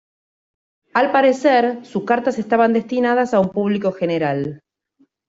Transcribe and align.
Al 0.95 1.11
parecer, 1.11 1.85
sus 1.85 2.05
cartas 2.05 2.39
estaban 2.39 2.73
destinadas 2.73 3.35
a 3.35 3.39
un 3.39 3.49
público 3.51 3.91
general. 3.91 4.63